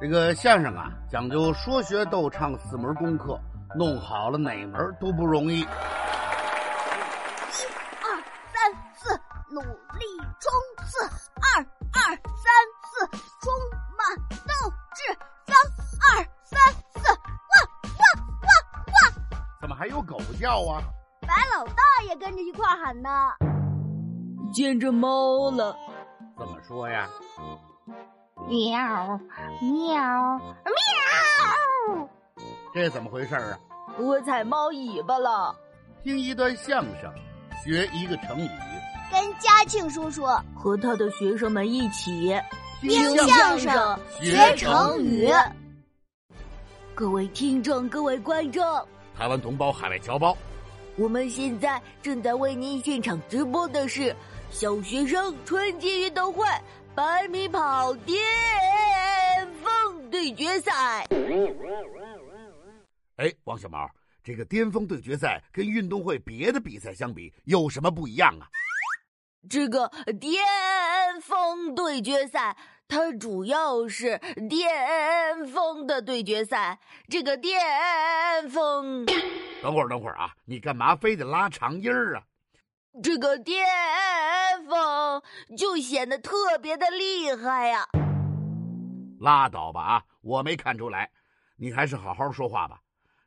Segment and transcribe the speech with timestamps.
[0.00, 3.36] 这个相声啊，讲究说学逗唱四门功课，
[3.74, 5.58] 弄好了哪门都不容易。
[5.58, 5.66] 一、二、
[8.54, 10.06] 三、四，努力
[10.38, 10.52] 冲
[10.86, 11.02] 刺！
[11.02, 12.46] 二、二、三、
[12.84, 13.08] 四，
[13.42, 13.52] 充
[13.96, 14.06] 满
[14.46, 14.52] 斗
[14.94, 15.02] 志！
[15.46, 15.56] 三、
[16.14, 16.54] 二、三、
[16.94, 17.10] 四，汪
[17.98, 18.00] 汪
[18.42, 18.46] 汪
[18.86, 18.94] 汪！
[19.60, 20.80] 怎么还有狗叫啊？
[21.22, 23.10] 白老大也跟着一块喊呢。
[24.54, 25.76] 见着猫了，
[26.38, 27.08] 怎么说呀？
[28.48, 29.20] 喵
[29.60, 32.08] 喵喵！
[32.72, 33.58] 这怎么回事啊？
[33.98, 35.54] 我踩猫尾巴了。
[36.02, 37.12] 听一段相声，
[37.62, 38.48] 学一个成语，
[39.12, 42.34] 跟嘉庆叔叔和他的学生们一起
[42.80, 45.28] 听相声学成语。
[46.94, 48.64] 各位听众，各位观众，
[49.16, 50.34] 台湾同胞、海外侨胞，
[50.96, 54.14] 我们现在正在为您现场直播的是
[54.50, 56.46] 小学生春季运动会
[56.98, 58.18] 百米跑巅
[59.62, 61.06] 峰对决赛。
[63.18, 63.88] 哎，王小毛，
[64.20, 68.50] 这个巅峰对决赛跟运动会别的比赛相比有什么不一样啊？
[69.48, 69.88] 这个
[70.20, 70.42] 巅
[71.22, 72.56] 峰对决赛，
[72.88, 74.18] 它主要是
[74.50, 76.80] 巅峰的对决赛。
[77.08, 77.60] 这个巅
[78.50, 79.06] 峰，
[79.62, 82.24] 等会儿，等会儿啊，你干嘛非得拉长音儿啊？
[83.02, 83.64] 这个巅
[84.68, 85.22] 峰
[85.56, 87.86] 就显得特别的厉害呀！
[89.20, 91.10] 拉倒吧啊，我没看出来，
[91.56, 92.80] 你还是好好说话吧。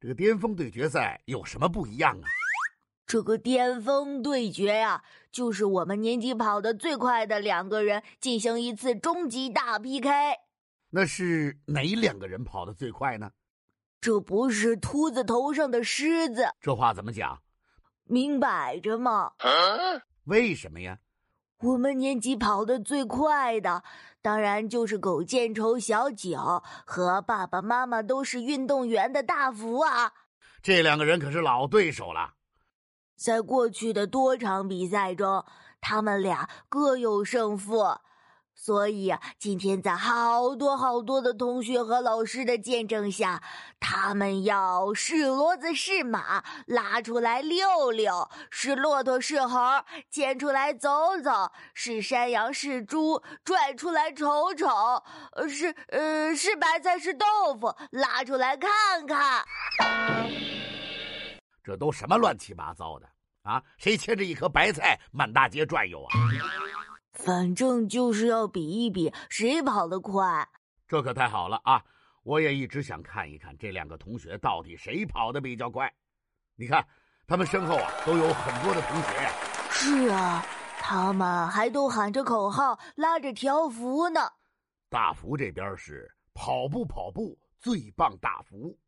[0.00, 2.24] 这个巅峰对决赛有什么不一样啊？
[3.06, 10.10] 这个巅峰对决呀，就是我们年级跑得最快的两个人进行一次终极大 PK。
[10.90, 13.30] 那是哪两个人跑得最快呢？
[14.00, 17.42] 这不是秃子头上的狮子，这话怎么讲？
[18.08, 19.32] 明摆着嘛。
[20.24, 20.98] 为什么呀？
[21.60, 23.82] 我们年级跑得最快的，
[24.22, 30.12] 当然就是狗见愁小九和爸爸妈妈都是运动员的大福啊。
[30.62, 32.34] 这两个人可是老对手了。
[33.16, 35.44] 在过去的多场比赛中，
[35.80, 37.84] 他们俩各有胜负，
[38.60, 43.40] 所以今天在好多好多的同学和老师的见证下，
[43.78, 49.58] 他们要是骡子是马拉出来溜溜，是骆驼是猴
[50.10, 50.90] 牵出来走
[51.22, 54.66] 走，是山羊是猪拽出来瞅瞅，
[55.48, 57.24] 是呃是白菜是豆
[57.60, 58.70] 腐拉出来看
[59.06, 59.46] 看。
[61.62, 63.06] 这都什么乱七八糟的
[63.42, 63.62] 啊！
[63.78, 66.10] 谁牵着一颗白菜满大街转悠啊？
[67.24, 70.48] 反正就是要比一比谁跑得快。
[70.86, 71.82] 这可太好了啊！
[72.22, 75.92] 我也一直想看一看这两个同学到底谁跑得比较快。
[76.54, 76.86] 你看，
[77.26, 79.30] 他们身后啊都有很多的同学呀。
[79.70, 80.44] 是啊，
[80.80, 84.20] 他们还都喊着口号，拉着条幅呢。
[84.88, 88.78] 大福这边是跑步跑步最棒大福，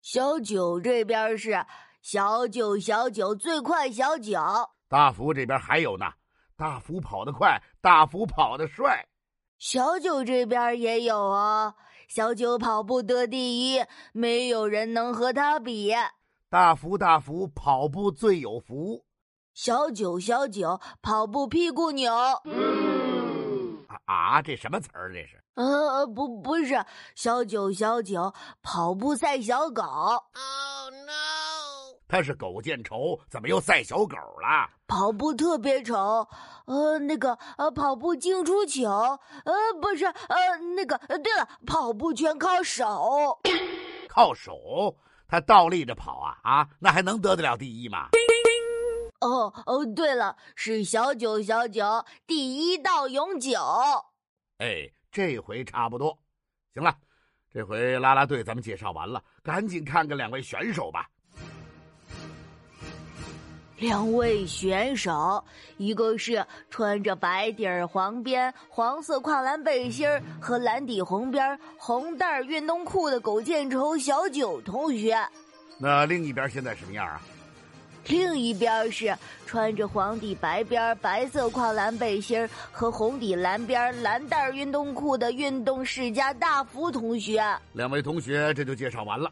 [0.00, 1.64] 小九这边是。
[2.00, 4.40] 小九，小九最快，小九。
[4.88, 6.06] 大福这边还有呢，
[6.56, 9.04] 大福跑得快，大福跑得帅。
[9.58, 11.74] 小九这边也有啊，
[12.06, 15.92] 小九跑步得第一，没有人能和他比。
[16.48, 19.04] 大福，大福跑步最有福。
[19.52, 22.14] 小九，小九跑步屁股扭。
[22.14, 22.40] 啊
[24.04, 24.42] 啊！
[24.42, 25.12] 这什么词儿？
[25.12, 25.42] 这是？
[25.54, 26.84] 呃，不，不是。
[27.14, 28.32] 小九，小九
[28.62, 29.82] 跑步赛小狗。
[29.82, 31.12] 哦，no
[32.08, 34.68] 他是狗见愁，怎么又赛小狗了？
[34.86, 36.28] 跑步特别丑，
[36.66, 43.40] 呃，那个呃，跑步进出球，呃，不是，呃，那个，对了，跑步全靠手，
[44.08, 44.94] 靠手，
[45.26, 48.08] 他倒立着跑啊啊，那还能得得了第一吗？
[49.22, 53.58] 哦哦，对了，是小九小九第一道永久。
[54.58, 56.18] 哎，这回差不多，
[56.74, 56.94] 行了，
[57.52, 61.08] 这回啦啦队咱们介绍完了，赶紧看看两位选手吧。
[63.78, 65.44] 两位选手，
[65.76, 75.16] 一个是穿着白底儿黄边黄色跨栏背心儿和蓝底红边红带运动裤的狗见愁小九同学，
[75.78, 77.20] 那另一边现在什么样啊？
[78.08, 79.16] 另一边是
[79.46, 87.42] 穿着黄底白边白色跨栏背心和红底蓝边蓝带运动裤的运动世家大福同学。
[87.72, 89.30] 两位同学，这就介绍完了。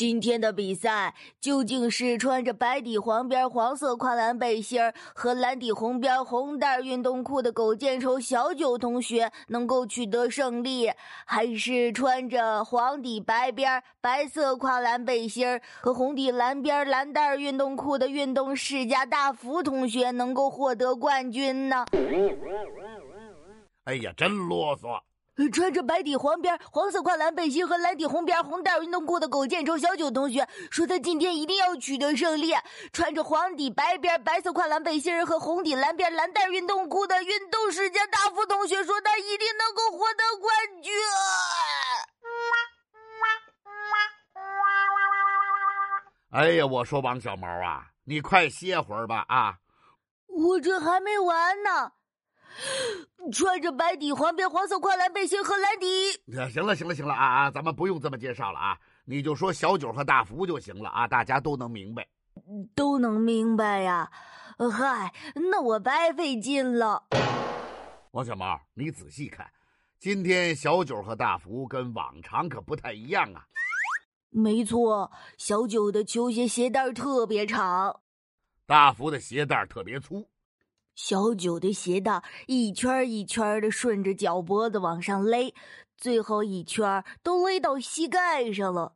[0.00, 4.80] 今天的比赛究竟是穿着白底黄边黄色跨栏背心
[5.14, 10.90] 和蓝底红边红带运动裤的狗见愁小九同学能够取得胜利，
[11.26, 21.84] 还是穿着黄底白边白色跨栏背心和红底蓝边蓝带运动裤的运动世家大福同学能够获得冠军呢？
[23.84, 24.98] 哎呀，真啰嗦！
[25.48, 32.52] 穿着白底黄边、黄色跨栏背心和蓝底红边红带运动裤的狗见愁小九同学说，他今天一定要取得胜利。
[32.92, 40.92] 穿着黄底白边白色跨栏背心和红底蓝边蓝带运动裤的运动世家大福同学说，他一定能够获得冠军。
[46.32, 49.56] 哎呀，我说王小毛啊，你快歇会儿吧啊！
[50.28, 51.92] 我这还没完呢。
[53.32, 55.86] 穿着白底黄边黄色跨栏背心和蓝底。
[56.52, 57.50] 行了行了行了啊啊！
[57.50, 62.06] 咱们不用这么介绍了啊，你就说小九和大福就行了啊，大家都能明白。
[62.74, 64.10] 都能明白呀？
[64.72, 67.04] 嗨，那我白费劲了。
[68.12, 69.46] 王小毛，你仔细看，
[69.98, 73.44] 今天小九和大福跟往常可不太一样啊。
[74.30, 78.00] 没错，小九的球鞋鞋带特别长，
[78.66, 80.28] 大福的鞋带特别粗。
[81.02, 85.54] 小九的鞋带一圈一圈的顺着脚脖子往上勒，
[85.96, 88.92] 最后一圈都勒到膝盖上了。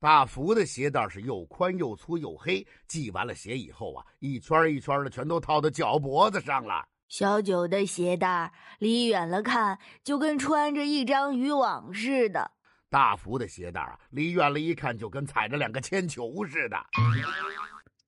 [0.00, 6.84] 大福的鞋带是又宽又粗又黑，系完了鞋以后啊，一圈一圈的全都套到脚脖子上了。
[7.06, 12.50] 小九的鞋带离远了看就跟穿着一张渔网似的，
[12.90, 16.76] 大福的鞋带啊，离远了一看就跟踩着两个铅球似的。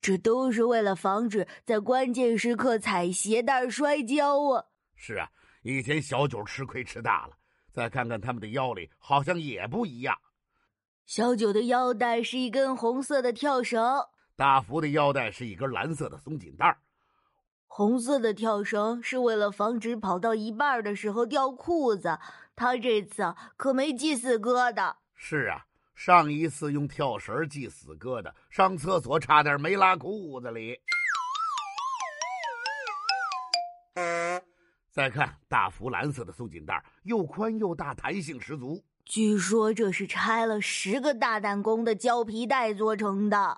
[0.01, 4.65] 这都是为了防止在关键时刻踩鞋带摔跤啊！
[4.95, 5.29] 是啊，
[5.61, 7.33] 以前小九吃亏吃大了。
[7.71, 10.17] 再看看他们的腰里，好像也不一样。
[11.05, 16.77] 小九的腰带是一根红色的跳绳，大福的腰带是一根蓝色的松紧带。
[17.67, 22.19] 红色的跳绳是为了防止跑到一半的时候掉裤子，
[22.55, 24.95] 他这次可没系死疙瘩。
[25.15, 25.67] 是啊。
[26.03, 30.75] 上一次用跳绳系死疙瘩，上厕所差点没拉裤子里。
[34.89, 38.83] 再看大幅蓝色的松紧带，又宽又大，弹性十足。
[39.05, 43.57] 据说这是拆了十个大弹弓的胶皮带做成的。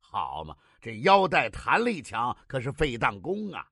[0.00, 3.64] 好嘛，这腰带弹力强，可是废弹弓啊！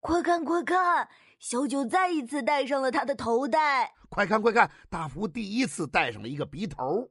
[0.00, 1.08] 快看快看，
[1.38, 3.92] 小九再一次戴上了他的头戴。
[4.08, 7.08] 快看快看，大福第一次戴上了一个鼻头。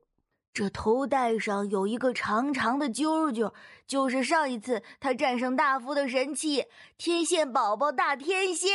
[0.53, 3.53] 这头戴上有一个长长的揪揪，
[3.85, 6.65] 就是上一次他战胜大福的神器——
[6.97, 8.71] 天线宝宝大天线。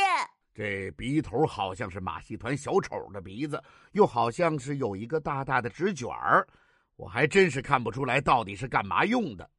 [0.53, 3.61] 这鼻头好像是马戏团小丑的鼻子，
[3.93, 6.47] 又好像是有一个大大的纸卷儿，
[6.95, 9.49] 我还真是看不出来到底是干嘛用的。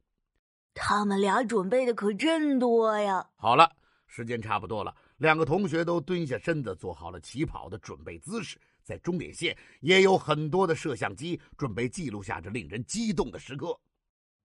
[0.73, 3.27] 他们俩准备的可真多呀！
[3.35, 3.69] 好了，
[4.07, 4.95] 时间差不多了。
[5.23, 8.57] 两个同学都蹲下身子，做好了起跑的准备姿势。
[8.83, 13.79] 在终点线也有很多的摄像机，准备记录下这令人激动的时刻。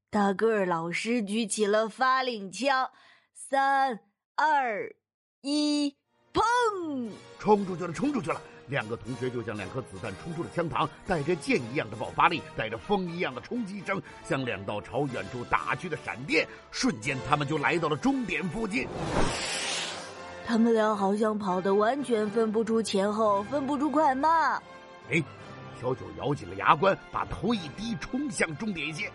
[0.08, 2.88] 大个儿老师举起了发令枪，
[3.34, 3.98] 三
[4.36, 4.88] 二
[5.40, 5.92] 一，
[6.32, 7.10] 砰！
[7.40, 8.40] 冲出去了，冲出去了！
[8.68, 16.46] 两个同学就像两颗子弹冲出了枪膛，带着箭一样的爆发力，带着风一样的冲击声，像两道朝远处打去的闪电。
[16.70, 18.86] 瞬间，他们就来到了终点附近。
[20.48, 24.54] 他们俩好像跑得完全分不出前后，分不出快慢。
[25.10, 25.22] 哎，
[25.78, 29.12] 小九咬紧了牙关，把头一低，冲向终点线。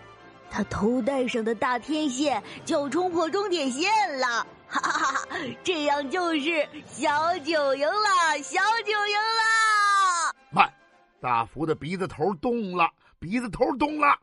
[0.51, 3.89] 他头戴上的大天线就冲破终点线
[4.19, 5.27] 了，哈哈哈！
[5.63, 10.35] 这样就是小九赢了，小九赢了。
[10.51, 10.71] 慢，
[11.19, 14.19] 大福的鼻子头动了，鼻子头动了，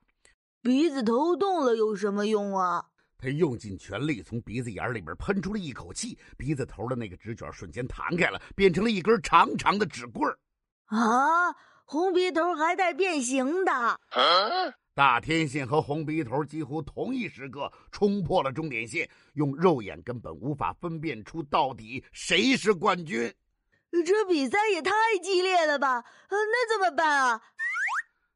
[0.62, 2.84] 鼻子头动了有什么用啊？
[3.20, 10.38] 他用尽全力从鼻子眼里边喷出了一口气，鼻子头的那个纸卷瞬间弹开了，变成了一根长长的纸棍儿。
[10.86, 14.00] 啊，红鼻头还带变形的！
[14.94, 23.32] 大天线和红鼻头几乎同一时刻冲破了终点线，用肉眼根本无法分辨出到底谁是冠军。
[24.04, 26.04] 这比赛也太激烈了吧？
[26.28, 27.42] 那怎么办啊？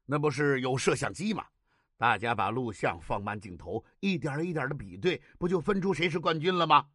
[0.05, 1.45] 那不是有摄像机吗？
[1.97, 6.87] 大家把录像放慢镜头，一点一点的比对，不就分出谁是冠军了吗？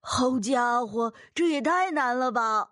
[0.00, 2.70] 好家伙，这也太难了吧！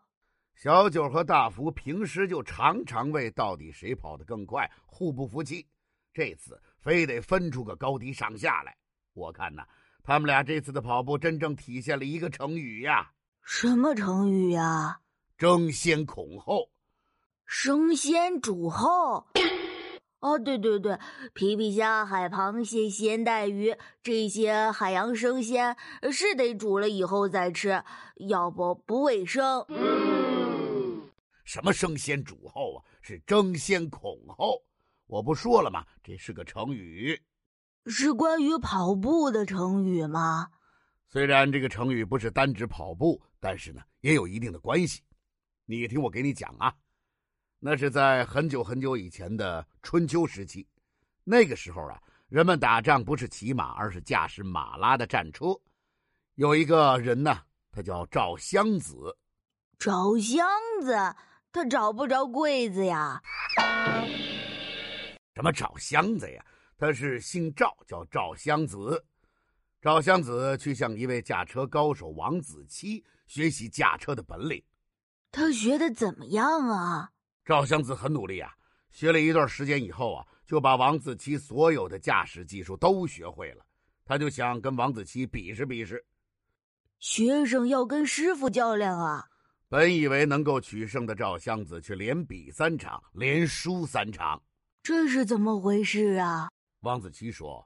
[0.54, 5.66] 小九和大福平时就常常为到底谁跑得更快互不服气，
[6.14, 8.75] 这次非得分出个高低上下来。
[9.12, 9.66] 我看呐，
[10.02, 13.11] 他们俩这次的跑步真正体现了一个成语呀！
[13.42, 14.99] 什么成语呀？
[15.37, 16.71] 争先恐后，
[17.47, 19.26] 争先主后。
[20.26, 20.99] 哦，对对对，
[21.35, 25.76] 皮皮虾、海螃蟹、咸带鱼这些海洋生鲜
[26.11, 27.85] 是得煮了以后再吃，
[28.16, 29.64] 要不不卫生。
[31.45, 32.83] 什么生鲜煮后啊？
[33.00, 34.64] 是争先恐后。
[35.06, 35.85] 我不说了吗？
[36.02, 37.23] 这是个成语，
[37.87, 40.49] 是关于跑步的成语吗？
[41.06, 45.02] 虽然这个成语不是单指跑步，但是呢，也有一定的关系。
[45.66, 46.75] 你听我给你讲啊。
[47.58, 50.66] 那是在很久很久以前的春秋时期，
[51.25, 55.46] 那个时候啊，人们打仗不是骑马，而是驾驶马拉的战车。
[56.34, 57.38] 有一个人呢，
[57.72, 59.16] 他叫赵襄子。
[59.78, 60.46] 赵襄
[60.82, 60.94] 子，
[61.50, 63.20] 他找不着柜子呀？
[65.34, 66.44] 什么找箱子呀？
[66.78, 69.02] 他是姓赵，叫赵襄子。
[69.80, 74.62] 赵襄子去向一位驾车高手王子期学习驾车的本领。
[75.32, 77.12] 他学的怎么样啊？
[77.47, 78.53] 赵襄子很努力啊，
[78.91, 83.65] 学了一段时间以后啊，就把王子期所有的驾驶技术都学会了。
[84.05, 86.05] 他就想跟王子期比试比试。
[86.99, 89.29] 学生要跟师傅较量啊！
[89.69, 94.43] 本以为能够取胜的赵襄子，却连比三场，连输三场。
[94.83, 96.50] 这是怎么回事啊？
[96.81, 97.65] 王子期说：“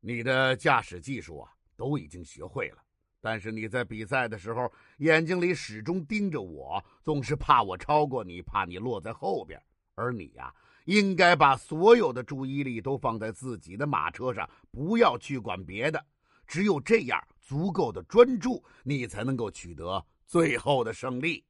[0.00, 2.82] 你的驾驶技术啊，都已经学会了。”
[3.20, 9.60] 但是你在比赛的时候，眼睛里始终盯着我，总是怕我超过你，怕你落在后边。
[9.94, 10.54] 而你呀，
[10.86, 16.02] 应该把所有的注意力都放在自己的马车上，不要去管别的。
[16.46, 21.44] 只有这样，足够的专注，你才能够取得最后的胜利。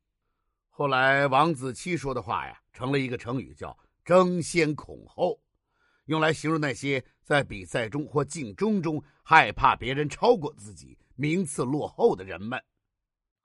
[0.69, 5.41] 后来，王子期说的话呀，成了一个成语，叫“争先恐后”，
[6.07, 10.99] 用来形容那些在比赛中或竞争中害怕别人超过自己。
[11.21, 12.59] 名次落后的人们，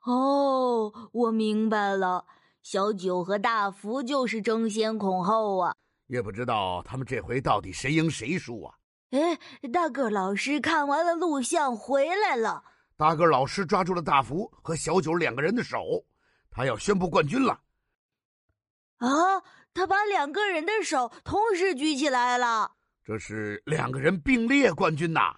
[0.06, 2.26] 哦，我明白了，
[2.62, 5.76] 小九和大福就是争先恐后啊！
[6.08, 8.74] 也不知道他们这回到底谁赢谁输啊？
[9.12, 9.38] 哎，
[9.74, 12.64] 大个老师看完了录像回来了。
[12.96, 16.06] 大个老师抓住了大福和小九两个人的手，
[16.50, 17.60] 他要宣布冠军了。
[19.00, 19.44] 啊！
[19.74, 22.72] 他把两个人的手同时举起来了，
[23.04, 25.36] 这是两个人并列冠军呐！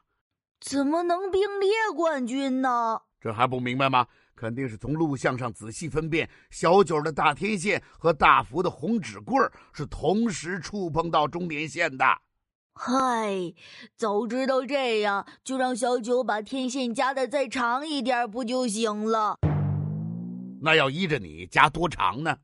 [0.59, 3.01] 怎么能并列冠军呢？
[3.19, 4.07] 这还不明白吗？
[4.35, 12.05] 肯定是从录像上仔细分辨，小九的大天线和大福的红纸棍是同时触碰到终点线的。
[12.75, 13.53] 嗨，
[13.95, 19.39] 早知道这样，就让小九把天线加的再长一点不就行了？
[20.61, 22.37] 那要依着你加多长呢？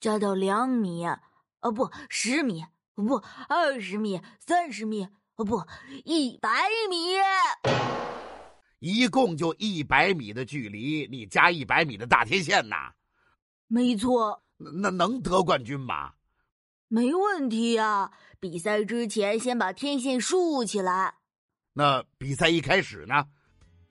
[0.00, 1.06] 加到两米，
[1.60, 5.08] 哦不，十米，不，二十米，三十米。
[5.36, 5.62] 哦不，
[6.04, 6.48] 一百
[6.88, 6.96] 米，
[8.78, 12.92] 一共就一百米的距离，你加一百米的大天线呐？
[13.66, 16.12] 没错，那能得冠军吗？
[16.88, 18.10] 没问题呀！
[18.40, 21.12] 比赛之前先把天线竖起来。
[21.74, 23.26] 那比赛一开始呢？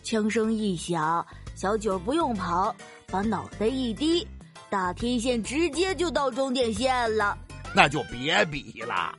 [0.01, 1.23] 枪声一响，
[1.53, 2.75] 小九不用跑，
[3.05, 4.27] 把脑袋一低，
[4.67, 7.37] 大天线直接就到终点线了。
[7.75, 9.15] 那就别比了。